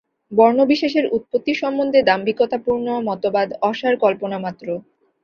বর্ণ-বিশেষের 0.31 1.05
উৎপত্তি 1.11 1.53
সম্বন্ধে 1.55 1.99
দাম্ভিকতাপূর্ণ 2.09 2.87
মতবাদ 3.07 3.49
অসার 3.69 3.93
কল্পনামাত্র। 3.97 4.67